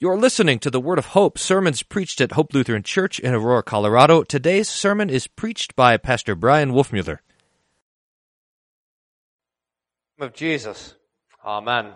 [0.00, 3.64] You're listening to the Word of Hope sermons preached at Hope Lutheran Church in Aurora,
[3.64, 4.22] Colorado.
[4.22, 7.18] Today's sermon is preached by Pastor Bryan Wolfmueller.
[10.20, 10.94] Of Jesus.
[11.44, 11.94] Amen.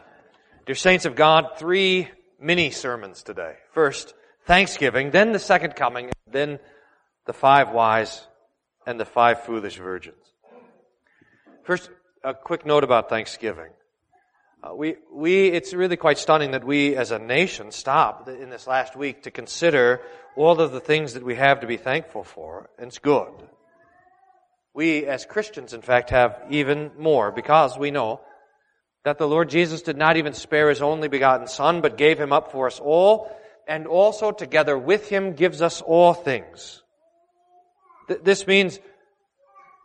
[0.66, 2.10] Dear saints of God, three
[2.40, 3.54] mini sermons today.
[3.70, 4.14] First,
[4.46, 6.58] Thanksgiving, then the second coming, then
[7.26, 8.26] the five wise
[8.84, 10.16] and the five foolish virgins.
[11.62, 11.88] First,
[12.24, 13.70] a quick note about Thanksgiving.
[14.62, 18.68] Uh, we, we, it's really quite stunning that we as a nation stopped in this
[18.68, 20.00] last week to consider
[20.36, 23.32] all of the things that we have to be thankful for, and it's good.
[24.72, 28.20] We as Christians, in fact, have even more because we know
[29.04, 32.32] that the Lord Jesus did not even spare His only begotten Son, but gave Him
[32.32, 33.36] up for us all,
[33.66, 36.82] and also together with Him gives us all things.
[38.06, 38.78] Th- this means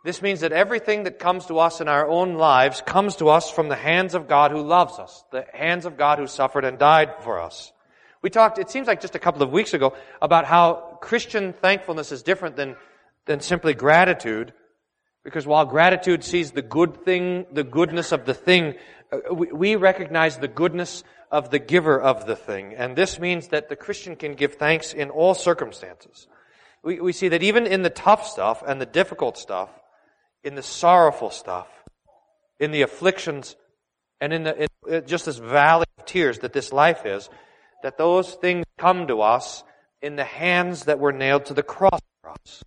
[0.04, 3.50] this means that everything that comes to us in our own lives comes to us
[3.50, 6.78] from the hands of God who loves us, the hands of God who suffered and
[6.78, 7.72] died for us.
[8.22, 12.12] We talked, it seems like just a couple of weeks ago, about how Christian thankfulness
[12.12, 12.76] is different than,
[13.26, 14.52] than simply gratitude.
[15.24, 18.74] Because while gratitude sees the good thing, the goodness of the thing,
[19.12, 22.74] uh, we, we recognize the goodness of the giver of the thing.
[22.74, 26.28] And this means that the Christian can give thanks in all circumstances.
[26.82, 29.68] We, we see that even in the tough stuff and the difficult stuff,
[30.44, 31.68] in the sorrowful stuff,
[32.58, 33.56] in the afflictions,
[34.20, 37.28] and in, the, in uh, just this valley of tears that this life is,
[37.82, 39.62] that those things come to us
[40.02, 42.62] in the hands that were nailed to the cross for us.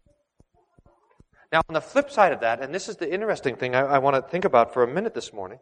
[1.51, 3.97] Now, on the flip side of that, and this is the interesting thing I, I
[3.97, 5.59] want to think about for a minute this morning,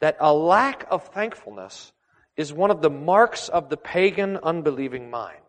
[0.00, 1.92] that a lack of thankfulness
[2.36, 5.40] is one of the marks of the pagan, unbelieving mind.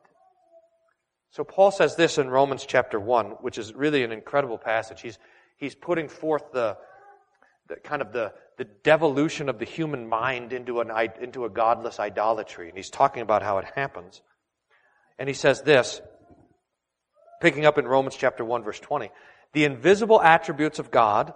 [1.31, 5.01] So Paul says this in Romans chapter 1, which is really an incredible passage.
[5.01, 5.19] He's,
[5.59, 6.77] he's putting forth the,
[7.67, 11.99] the kind of the, the devolution of the human mind into, an, into a godless
[11.99, 12.69] idolatry.
[12.69, 14.21] And he's talking about how it happens.
[15.17, 16.01] And he says this,
[17.41, 19.11] picking up in Romans chapter 1 verse 20,
[19.53, 21.33] the invisible attributes of God,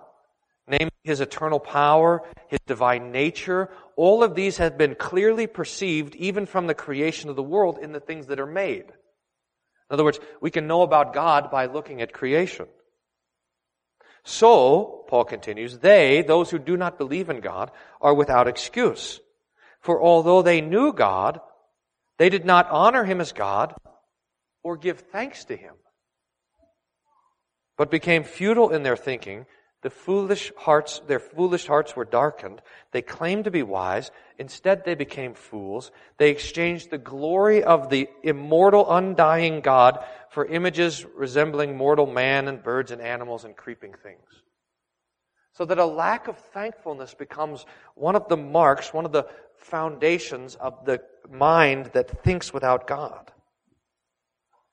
[0.67, 6.45] namely his eternal power, his divine nature, all of these have been clearly perceived even
[6.45, 8.85] from the creation of the world in the things that are made.
[8.85, 12.67] In other words, we can know about God by looking at creation.
[14.25, 19.19] So, Paul continues, they, those who do not believe in God, are without excuse.
[19.81, 21.41] For although they knew God,
[22.17, 23.73] they did not honor him as God
[24.63, 25.73] or give thanks to him,
[27.77, 29.45] but became futile in their thinking.
[29.83, 32.61] The foolish hearts, their foolish hearts were darkened.
[32.91, 34.11] They claimed to be wise.
[34.39, 35.91] Instead, they became fools.
[36.17, 42.63] They exchanged the glory of the immortal, undying God for images resembling mortal man and
[42.63, 44.25] birds and animals and creeping things.
[45.51, 47.65] So that a lack of thankfulness becomes
[47.95, 49.27] one of the marks, one of the
[49.57, 53.31] foundations of the mind that thinks without God.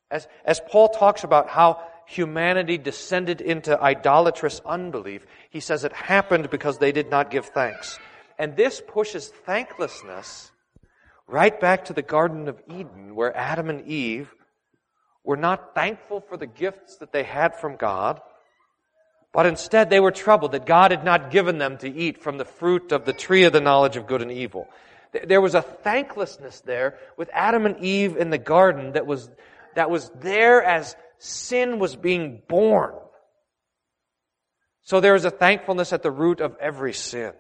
[0.08, 6.50] As, as Paul talks about how humanity descended into idolatrous unbelief, he says it happened
[6.50, 7.98] because they did not give thanks.
[8.36, 10.50] And this pushes thanklessness
[11.28, 14.34] right back to the Garden of Eden, where Adam and Eve
[15.22, 18.20] were not thankful for the gifts that they had from God,
[19.32, 22.44] but instead they were troubled that God had not given them to eat from the
[22.44, 24.66] fruit of the tree of the knowledge of good and evil.
[25.12, 29.30] There was a thanklessness there with Adam and Eve in the garden that was,
[29.76, 32.94] that was there as sin was being born.
[34.82, 37.32] So there is a thankfulness at the root of every sin.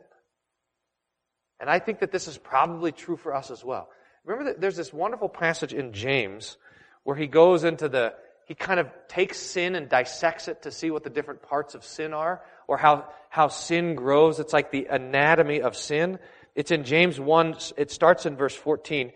[1.58, 3.88] And I think that this is probably true for us as well.
[4.24, 6.58] Remember that there's this wonderful passage in James
[7.04, 8.14] where he goes into the,
[8.46, 11.84] he kind of takes sin and dissects it to see what the different parts of
[11.84, 14.38] sin are, or how, how sin grows.
[14.38, 16.18] It's like the anatomy of sin.
[16.54, 19.12] It's in James 1, it starts in verse 14,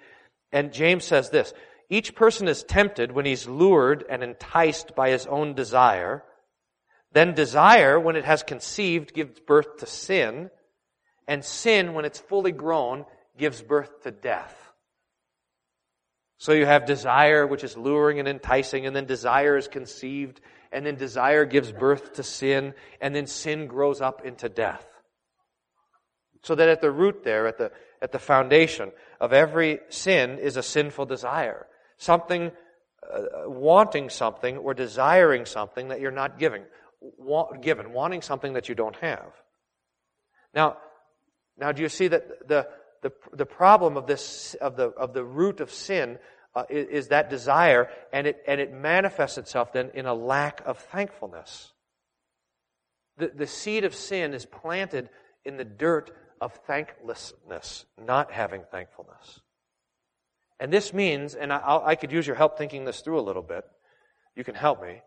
[0.52, 1.52] and James says this,
[1.90, 6.24] each person is tempted when he's lured and enticed by his own desire.
[7.12, 10.50] Then desire, when it has conceived, gives birth to sin.
[11.28, 13.04] And sin, when it's fully grown,
[13.38, 14.54] gives birth to death.
[16.38, 20.40] So you have desire, which is luring and enticing, and then desire is conceived,
[20.72, 24.86] and then desire gives birth to sin, and then sin grows up into death.
[26.42, 27.72] So that at the root there, at the,
[28.02, 31.66] at the foundation of every sin is a sinful desire.
[31.96, 32.52] Something,
[33.12, 36.64] uh, wanting something or desiring something that you're not giving,
[37.60, 39.32] given, wanting something that you don't have.
[40.54, 40.78] Now,
[41.58, 42.68] now do you see that the,
[43.02, 46.18] the, the problem of this, of the, of the root of sin
[46.54, 50.62] uh, is, is, that desire, and it, and it manifests itself then in a lack
[50.64, 51.72] of thankfulness.
[53.18, 55.10] The, the seed of sin is planted
[55.44, 56.10] in the dirt
[56.40, 59.40] of thanklessness, not having thankfulness.
[60.60, 63.42] And this means, and I, I, could use your help thinking this through a little
[63.42, 63.64] bit.
[64.36, 65.02] You can help me.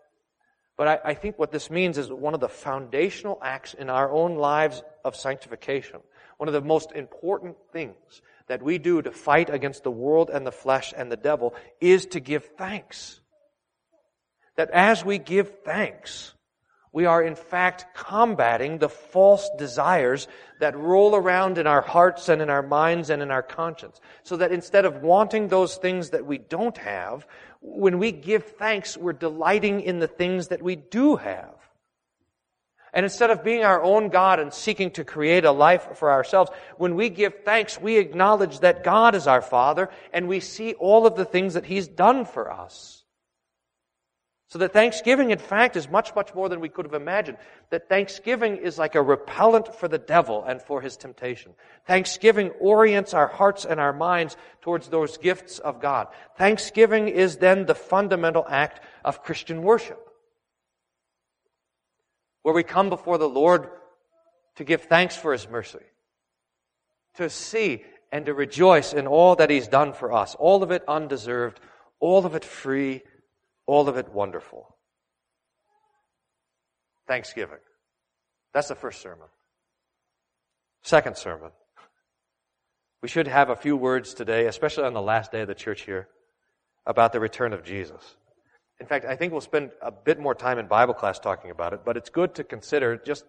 [0.77, 4.11] But I, I think what this means is one of the foundational acts in our
[4.11, 6.01] own lives of sanctification.
[6.37, 10.45] One of the most important things that we do to fight against the world and
[10.45, 13.19] the flesh and the devil is to give thanks.
[14.55, 16.33] That as we give thanks,
[16.97, 20.27] we are in fact combating the false desires
[20.59, 24.01] that roll around in our hearts and in our minds and in our conscience.
[24.23, 27.27] So that instead of wanting those things that we don't have,
[27.61, 31.53] when we give thanks, we're delighting in the things that we do have.
[32.93, 36.49] And instead of being our own God and seeking to create a life for ourselves,
[36.77, 41.05] when we give thanks, we acknowledge that God is our Father and we see all
[41.05, 42.96] of the things that He's done for us.
[44.49, 47.37] So that Thanksgiving, in fact, is much, much more than we could have imagined.
[47.69, 51.51] That Thanksgiving is like a repellent for the devil and for his temptation.
[51.85, 56.07] Thanksgiving orients our hearts and our minds towards those gifts of God.
[56.37, 59.99] Thanksgiving is then the fundamental act of Christian worship.
[62.43, 63.67] Where we come before the Lord
[64.55, 65.83] to give thanks for his mercy.
[67.15, 67.83] To see
[68.13, 70.35] and to rejoice in all that he's done for us.
[70.35, 71.59] All of it undeserved.
[71.99, 73.01] All of it free
[73.67, 74.75] all of it wonderful.
[77.07, 77.59] Thanksgiving.
[78.53, 79.27] That's the first sermon.
[80.81, 81.51] Second sermon.
[83.01, 85.81] We should have a few words today, especially on the last day of the church
[85.81, 86.07] here,
[86.85, 88.15] about the return of Jesus.
[88.79, 91.73] In fact, I think we'll spend a bit more time in Bible class talking about
[91.73, 93.25] it, but it's good to consider, just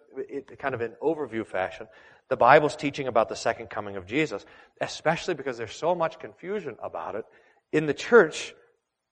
[0.57, 1.87] kind of in overview fashion,
[2.29, 4.45] the Bible's teaching about the second coming of Jesus,
[4.79, 7.25] especially because there's so much confusion about it
[7.71, 8.53] in the church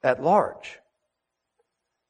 [0.04, 0.80] at large.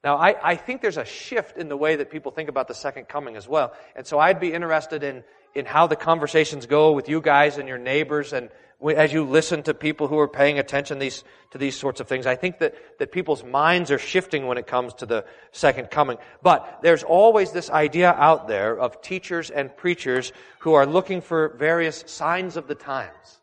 [0.03, 2.75] Now, I, I think there's a shift in the way that people think about the
[2.75, 3.73] second coming as well.
[3.95, 5.23] And so I'd be interested in,
[5.55, 8.49] in how the conversations go with you guys and your neighbors and
[8.95, 12.27] as you listen to people who are paying attention these, to these sorts of things.
[12.27, 16.17] I think that, that people's minds are shifting when it comes to the second coming.
[16.43, 21.55] But there's always this idea out there of teachers and preachers who are looking for
[21.57, 23.41] various signs of the times.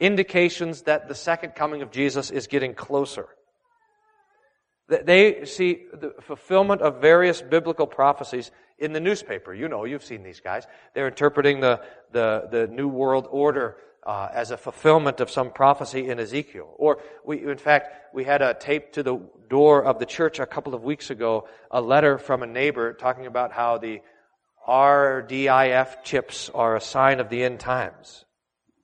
[0.00, 3.28] Indications that the second coming of Jesus is getting closer.
[5.04, 9.54] They see the fulfillment of various biblical prophecies in the newspaper.
[9.54, 10.66] You know, you've seen these guys.
[10.94, 11.80] They're interpreting the,
[12.10, 16.74] the, the New World Order uh, as a fulfillment of some prophecy in Ezekiel.
[16.76, 20.46] Or, we, in fact, we had a tape to the door of the church a
[20.46, 24.00] couple of weeks ago, a letter from a neighbor talking about how the
[24.68, 28.24] RDIF chips are a sign of the end times.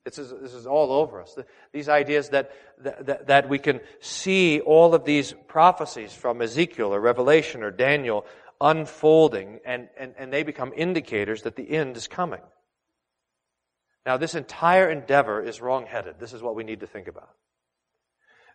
[0.05, 1.37] This is, this is all over us.
[1.71, 6.99] These ideas that, that, that we can see all of these prophecies from Ezekiel or
[6.99, 8.25] Revelation or Daniel
[8.61, 12.41] unfolding and, and, and they become indicators that the end is coming.
[14.05, 16.15] Now, this entire endeavor is wrong-headed.
[16.19, 17.29] This is what we need to think about.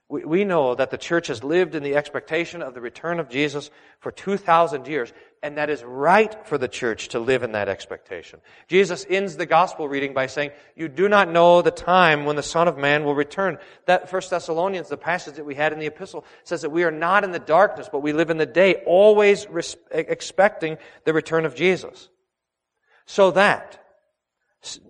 [0.08, 3.30] We, we know that the church has lived in the expectation of the return of
[3.30, 3.70] Jesus
[4.00, 5.12] for 2,000 years,
[5.42, 8.40] and that is right for the church to live in that expectation.
[8.68, 12.42] Jesus ends the gospel reading by saying, You do not know the time when the
[12.42, 13.58] Son of Man will return.
[13.86, 16.90] That First Thessalonians, the passage that we had in the epistle, says that we are
[16.90, 21.46] not in the darkness, but we live in the day, always res- expecting the return
[21.46, 22.10] of Jesus.
[23.06, 23.80] So that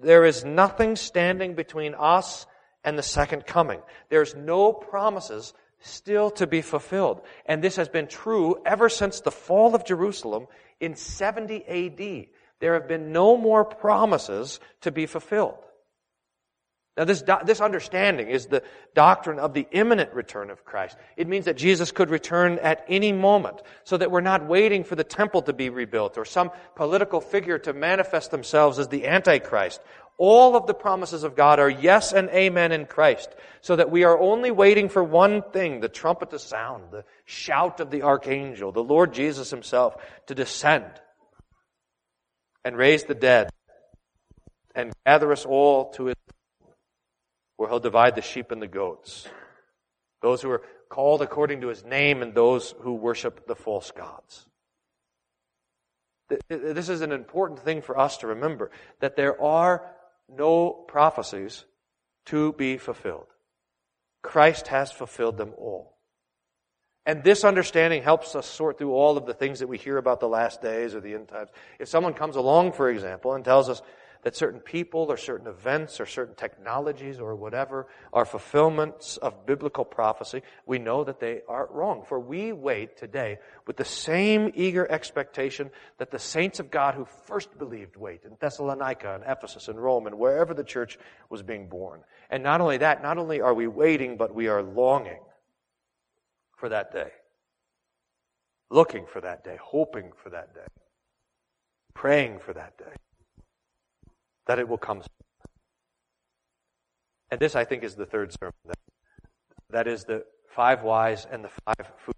[0.03, 2.47] there is nothing standing between us
[2.85, 3.81] and the second coming.
[4.09, 7.21] There's no promises still to be fulfilled.
[7.47, 10.47] And this has been true ever since the fall of Jerusalem
[10.81, 12.27] in 70 AD.
[12.61, 15.59] There have been no more promises to be fulfilled.
[16.97, 18.63] Now, this, do, this understanding is the
[18.95, 20.97] doctrine of the imminent return of Christ.
[21.17, 24.95] It means that Jesus could return at any moment, so that we're not waiting for
[24.95, 29.81] the temple to be rebuilt or some political figure to manifest themselves as the Antichrist.
[30.19, 33.29] All of the promises of God are yes and amen in Christ,
[33.61, 37.81] so that we are only waiting for one thing, the trumpet to sound, the shout
[37.81, 39.97] of the archangel, the Lord Jesus himself
[40.29, 40.87] to descend
[42.65, 43.51] and raise the dead
[44.77, 46.17] and gather us all to his
[47.57, 49.29] where he'll divide the sheep and the goats.
[50.23, 54.47] Those who are called according to his name and those who worship the false gods.
[56.49, 58.71] This is an important thing for us to remember
[59.01, 59.91] that there are
[60.29, 61.65] no prophecies
[62.27, 63.27] to be fulfilled.
[64.23, 65.95] Christ has fulfilled them all.
[67.07, 70.21] And this understanding helps us sort through all of the things that we hear about
[70.21, 71.51] the last days or the end times.
[71.79, 73.83] If someone comes along, for example, and tells us
[74.25, 79.85] that certain people or certain events or certain technologies or whatever are fulfillments of biblical
[79.85, 82.03] prophecy, we know that they are wrong.
[82.09, 87.05] For we wait today with the same eager expectation that the saints of God who
[87.27, 91.69] first believed wait in Thessalonica and Ephesus and Rome and wherever the church was being
[91.69, 92.01] born.
[92.31, 95.21] And not only that, not only are we waiting, but we are longing
[96.57, 97.11] for that day.
[98.71, 100.61] Looking for that day, hoping for that day,
[101.93, 102.95] praying for that day
[104.47, 105.03] that it will come.
[107.31, 108.55] And this, I think, is the third sermon.
[109.71, 110.25] That is the
[110.55, 112.15] five wise and the five foolish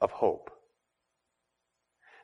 [0.00, 0.50] of hope.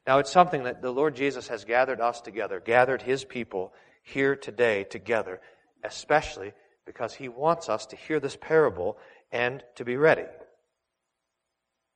[0.06, 3.72] Now, it's something that the Lord Jesus has gathered us together, gathered His people
[4.02, 5.40] here today together,
[5.84, 6.52] especially
[6.84, 8.98] because He wants us to hear this parable
[9.30, 10.24] and to be ready.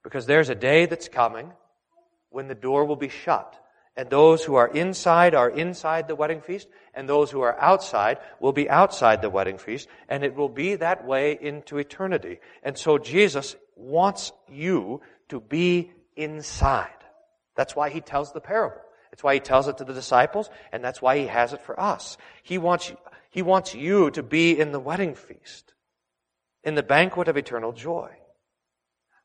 [0.04, 1.50] Because there's a day that's coming
[2.30, 3.56] when the door will be shut
[3.96, 8.18] and those who are inside are inside the wedding feast, and those who are outside
[8.40, 12.38] will be outside the wedding feast, and it will be that way into eternity.
[12.62, 15.00] And so Jesus wants you
[15.30, 16.90] to be inside.
[17.54, 18.80] That's why he tells the parable.
[19.10, 21.78] That's why he tells it to the disciples, and that's why he has it for
[21.80, 22.18] us.
[22.42, 22.92] He wants,
[23.30, 25.72] he wants you to be in the wedding feast,
[26.62, 28.10] in the banquet of eternal joy.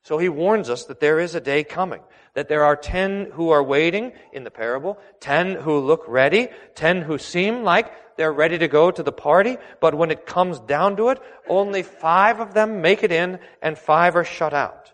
[0.03, 2.01] So he warns us that there is a day coming,
[2.33, 7.01] that there are ten who are waiting in the parable, ten who look ready, ten
[7.01, 10.97] who seem like they're ready to go to the party, but when it comes down
[10.97, 14.91] to it, only five of them make it in and five are shut out.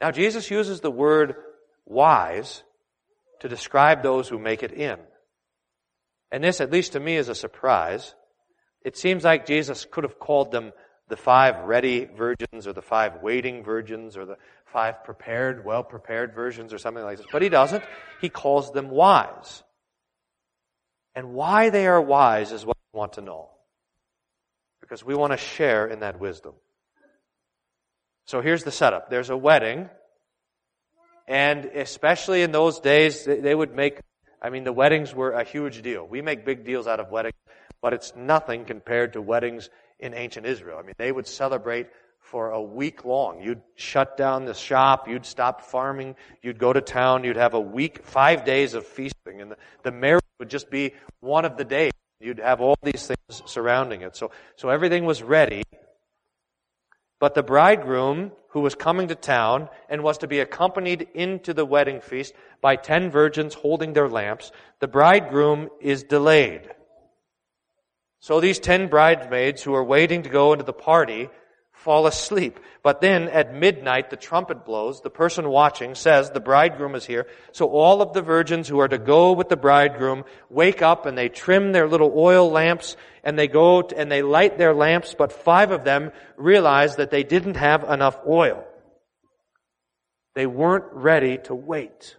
[0.00, 1.34] Now Jesus uses the word
[1.84, 2.62] wise
[3.40, 4.98] to describe those who make it in.
[6.30, 8.14] And this, at least to me, is a surprise.
[8.84, 10.72] It seems like Jesus could have called them
[11.08, 14.36] the five ready virgins or the five waiting virgins or the
[14.66, 17.26] five prepared, well prepared virgins or something like this.
[17.32, 17.82] But he doesn't.
[18.20, 19.62] He calls them wise.
[21.14, 23.48] And why they are wise is what we want to know.
[24.80, 26.54] Because we want to share in that wisdom.
[28.26, 29.10] So here's the setup.
[29.10, 29.88] There's a wedding.
[31.26, 34.00] And especially in those days, they would make,
[34.40, 36.06] I mean, the weddings were a huge deal.
[36.06, 37.34] We make big deals out of weddings,
[37.82, 39.68] but it's nothing compared to weddings
[40.00, 40.78] in ancient Israel.
[40.78, 41.88] I mean, they would celebrate
[42.20, 43.40] for a week long.
[43.40, 47.60] You'd shut down the shop, you'd stop farming, you'd go to town, you'd have a
[47.60, 51.64] week, five days of feasting, and the, the marriage would just be one of the
[51.64, 51.92] days.
[52.20, 54.16] You'd have all these things surrounding it.
[54.16, 55.62] So, so everything was ready.
[57.20, 61.64] But the bridegroom, who was coming to town and was to be accompanied into the
[61.64, 66.68] wedding feast by ten virgins holding their lamps, the bridegroom is delayed.
[68.20, 71.28] So these ten bridesmaids who are waiting to go into the party
[71.72, 72.58] fall asleep.
[72.82, 75.00] But then at midnight, the trumpet blows.
[75.00, 77.28] The person watching says, the bridegroom is here.
[77.52, 81.16] So all of the virgins who are to go with the bridegroom wake up and
[81.16, 85.32] they trim their little oil lamps and they go and they light their lamps, but
[85.32, 88.64] five of them realize that they didn't have enough oil.
[90.34, 92.16] They weren't ready to wait.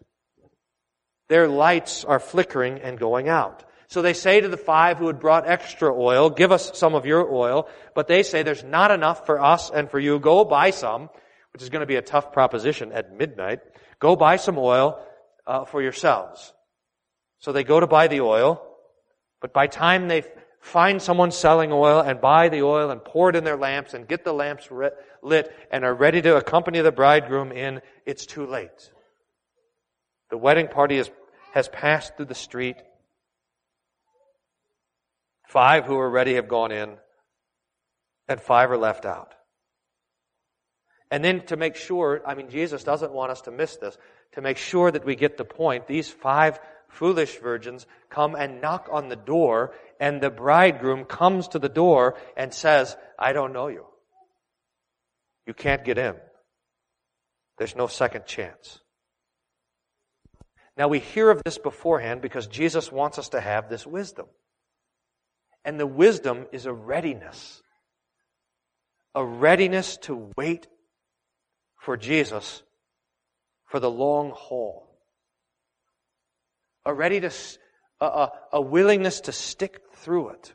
[1.27, 3.65] Their lights are flickering and going out.
[3.89, 7.07] So they say to the five who had brought extra oil, give us some of
[7.07, 7.67] your oil.
[7.95, 10.19] But they say there's not enough for us and for you.
[10.19, 11.09] Go buy some,
[11.53, 13.61] which is going to be a tough proposition at midnight.
[13.97, 15.03] Go buy some oil
[15.47, 16.53] uh, for yourselves.
[17.39, 18.63] So they go to buy the oil.
[19.41, 20.23] But by time they
[20.61, 24.07] find someone selling oil and buy the oil and pour it in their lamps and
[24.07, 24.69] get the lamps
[25.23, 28.91] lit and are ready to accompany the bridegroom in, it's too late.
[30.29, 31.09] The wedding party is,
[31.53, 32.77] has passed through the street
[35.49, 36.95] Five who are ready have gone in,
[38.27, 39.33] and five are left out.
[41.09, 43.97] And then to make sure, I mean, Jesus doesn't want us to miss this,
[44.33, 48.89] to make sure that we get the point, these five foolish virgins come and knock
[48.91, 53.69] on the door, and the bridegroom comes to the door and says, I don't know
[53.69, 53.85] you.
[55.47, 56.13] You can't get in.
[57.57, 58.81] There's no second chance.
[60.77, 64.27] Now we hear of this beforehand because Jesus wants us to have this wisdom.
[65.65, 67.61] And the wisdom is a readiness.
[69.15, 70.67] A readiness to wait
[71.77, 72.63] for Jesus
[73.65, 74.87] for the long haul.
[76.85, 77.57] A readiness,
[77.99, 80.53] a, a, a willingness to stick through it.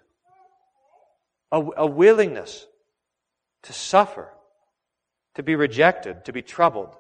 [1.53, 2.67] A, a willingness
[3.65, 4.31] to suffer,
[5.35, 6.95] to be rejected, to be troubled,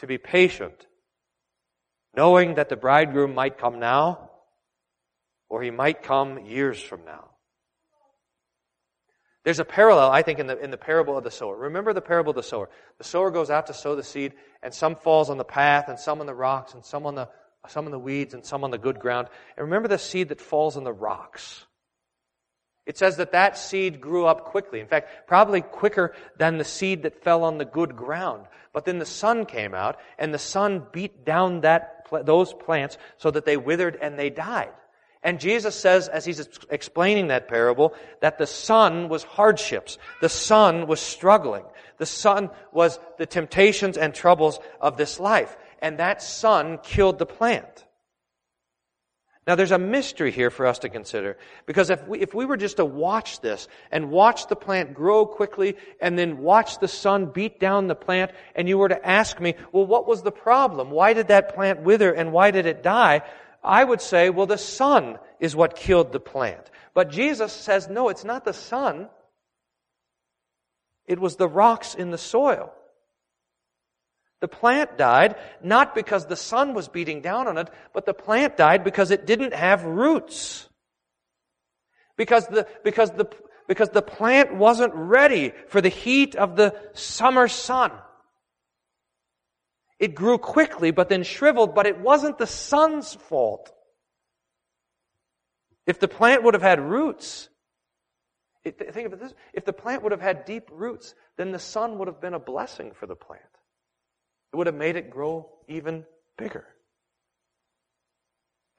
[0.00, 0.86] to be patient,
[2.16, 4.30] knowing that the bridegroom might come now
[5.54, 7.30] or he might come years from now.
[9.44, 11.56] There's a parallel, I think, in the, in the parable of the sower.
[11.56, 12.68] Remember the parable of the sower.
[12.98, 14.32] The sower goes out to sow the seed,
[14.64, 17.28] and some falls on the path, and some on the rocks, and some on the,
[17.68, 19.28] some on the weeds, and some on the good ground.
[19.56, 21.64] And remember the seed that falls on the rocks.
[22.84, 24.80] It says that that seed grew up quickly.
[24.80, 28.46] In fact, probably quicker than the seed that fell on the good ground.
[28.72, 33.30] But then the sun came out, and the sun beat down that, those plants so
[33.30, 34.72] that they withered and they died.
[35.24, 39.96] And Jesus says, as he's explaining that parable, that the sun was hardships.
[40.20, 41.64] The sun was struggling.
[41.96, 45.56] The sun was the temptations and troubles of this life.
[45.80, 47.86] And that sun killed the plant.
[49.46, 51.36] Now there's a mystery here for us to consider.
[51.66, 55.26] Because if we, if we were just to watch this and watch the plant grow
[55.26, 59.40] quickly and then watch the sun beat down the plant and you were to ask
[59.40, 60.90] me, well, what was the problem?
[60.90, 63.22] Why did that plant wither and why did it die?
[63.64, 66.70] I would say, well, the sun is what killed the plant.
[66.92, 69.08] But Jesus says, no, it's not the sun.
[71.06, 72.72] It was the rocks in the soil.
[74.40, 78.58] The plant died not because the sun was beating down on it, but the plant
[78.58, 80.68] died because it didn't have roots.
[82.16, 83.26] Because the, because the,
[83.66, 87.92] because the plant wasn't ready for the heat of the summer sun.
[89.98, 93.72] It grew quickly, but then shriveled, but it wasn't the sun's fault.
[95.86, 97.48] If the plant would have had roots,
[98.64, 101.58] it, think of it this, if the plant would have had deep roots, then the
[101.58, 103.42] sun would have been a blessing for the plant.
[104.52, 106.04] It would have made it grow even
[106.38, 106.66] bigger.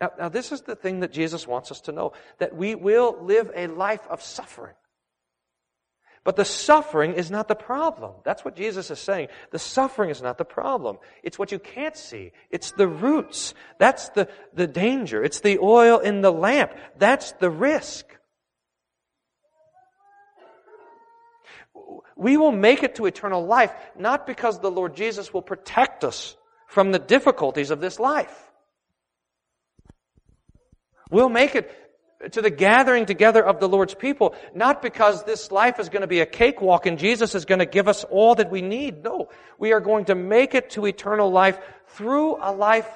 [0.02, 3.18] Now, now this is the thing that Jesus wants us to know, that we will
[3.22, 4.76] live a life of suffering.
[6.26, 8.14] But the suffering is not the problem.
[8.24, 9.28] That's what Jesus is saying.
[9.52, 10.98] The suffering is not the problem.
[11.22, 12.32] It's what you can't see.
[12.50, 13.54] It's the roots.
[13.78, 15.24] That's the, the danger.
[15.24, 16.72] It's the oil in the lamp.
[16.98, 18.08] That's the risk.
[22.18, 26.36] We will make it to eternal life not because the Lord Jesus will protect us
[26.68, 28.36] from the difficulties of this life.
[31.12, 31.72] We'll make it
[32.32, 36.08] to the gathering together of the Lord's people, not because this life is going to
[36.08, 39.04] be a cakewalk and Jesus is going to give us all that we need.
[39.04, 39.30] No,
[39.60, 42.90] we are going to make it to eternal life through a life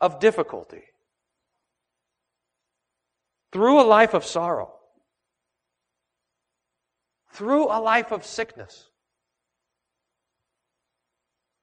[0.00, 0.82] of difficulty,
[3.52, 4.74] through a life of sorrow,
[7.32, 8.88] through a life of sickness,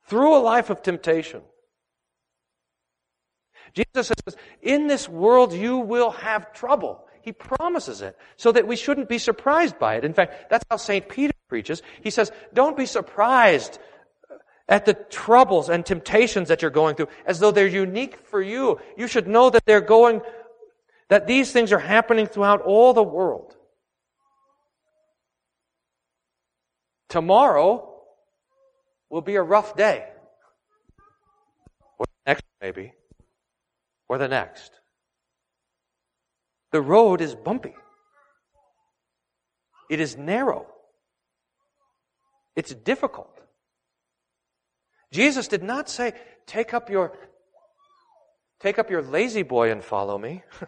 [0.08, 1.42] through a life of temptation.
[3.74, 7.06] Jesus says, in this world you will have trouble.
[7.22, 10.06] He promises it so that we shouldn't be surprised by it.
[10.06, 11.08] In fact, that's how St.
[11.08, 11.82] Peter preaches.
[12.02, 13.80] He says, don't be surprised
[14.68, 18.80] at the troubles and temptations that you're going through as though they're unique for you.
[18.98, 20.22] You should know that they're going,
[21.10, 23.56] that these things are happening throughout all the world.
[27.10, 27.92] Tomorrow
[29.10, 30.06] will be a rough day.
[31.98, 32.94] Or next, maybe
[34.10, 34.72] or the next.
[36.72, 37.76] The road is bumpy.
[39.90, 40.68] It is narrow.
[42.56, 43.40] It's difficult.
[45.12, 46.14] Jesus did not say,
[46.46, 47.18] take up your,
[48.60, 50.44] take up your La-Z-Boy and follow me.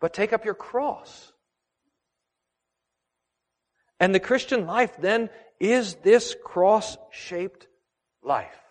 [0.00, 1.32] but take up your cross.
[4.00, 5.30] And the Christian life then
[5.60, 7.66] is this cross shaped
[8.22, 8.67] life.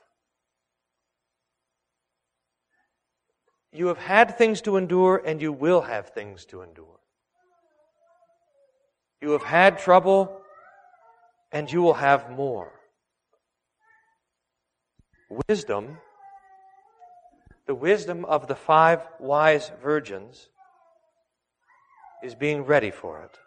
[3.72, 7.00] You have had things to endure and you will have things to endure.
[9.22, 10.42] You have had trouble
[11.52, 12.72] and you will have more.
[15.50, 15.98] Wisdom,
[17.66, 20.50] the wisdom of the five wise virgins,
[22.24, 23.38] is being ready for it.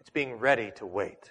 [0.00, 1.30] It's being ready to wait.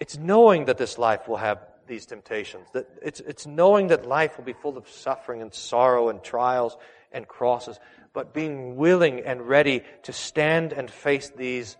[0.00, 2.66] It's knowing that this life will have these temptations.
[2.72, 6.76] That it's, it's knowing that life will be full of suffering and sorrow and trials
[7.12, 7.78] and crosses,
[8.12, 11.76] but being willing and ready to stand and face these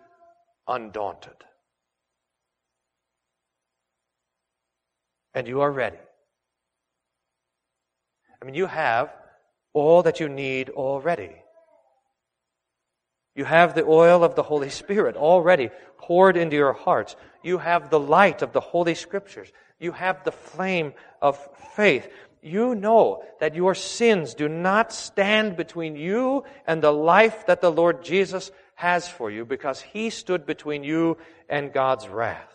[0.67, 1.37] undaunted.
[5.35, 5.99] And you are ready.
[8.41, 9.13] I mean, you have
[9.73, 11.44] all that you need already.
[13.35, 17.17] You have the oil of the Holy Spirit already poured into your hearts.
[17.43, 19.51] You have the light of the Holy Scriptures.
[19.81, 21.39] You have the flame of
[21.75, 22.09] faith.
[22.43, 27.73] You know that your sins do not stand between you and the life that the
[27.73, 31.17] Lord Jesus has for you because He stood between you
[31.49, 32.55] and God's wrath.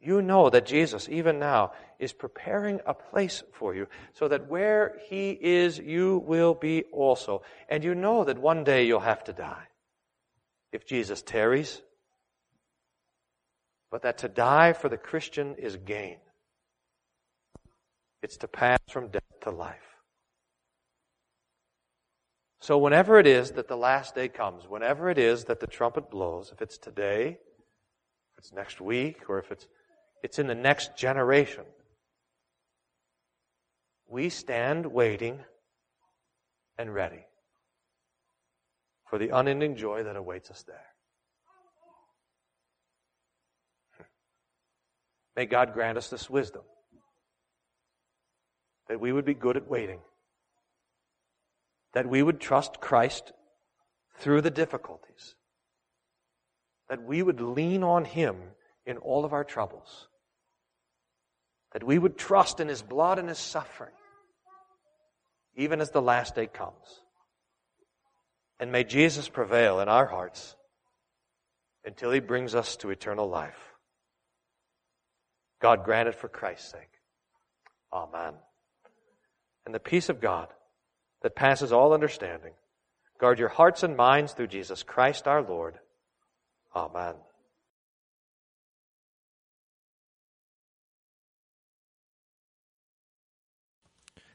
[0.00, 4.98] You know that Jesus, even now, is preparing a place for you so that where
[5.08, 7.42] He is, you will be also.
[7.68, 9.68] And you know that one day you'll have to die
[10.72, 11.80] if Jesus tarries,
[13.90, 16.16] but that to die for the Christian is gain.
[18.22, 19.76] It's to pass from death to life.
[22.60, 26.10] So whenever it is that the last day comes, whenever it is that the trumpet
[26.10, 27.38] blows, if it's today,
[28.32, 29.66] if it's next week, or if it's,
[30.22, 31.64] it's in the next generation,
[34.10, 35.40] we stand waiting
[36.76, 37.24] and ready
[39.08, 40.86] for the unending joy that awaits us there.
[45.36, 46.62] May God grant us this wisdom
[48.88, 50.00] that we would be good at waiting
[51.92, 53.32] that we would trust Christ
[54.18, 55.34] through the difficulties,
[56.88, 58.36] that we would lean on Him
[58.86, 60.08] in all of our troubles,
[61.72, 63.94] that we would trust in His blood and His suffering,
[65.56, 67.02] even as the last day comes.
[68.58, 70.54] And may Jesus prevail in our hearts
[71.84, 73.58] until He brings us to eternal life.
[75.60, 76.90] God grant it for Christ's sake.
[77.92, 78.34] Amen.
[79.66, 80.48] And the peace of God
[81.22, 82.52] that passes all understanding.
[83.18, 85.78] Guard your hearts and minds through Jesus Christ our Lord.
[86.74, 87.14] Amen.